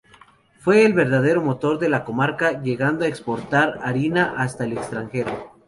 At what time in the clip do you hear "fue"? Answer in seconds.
0.57-0.83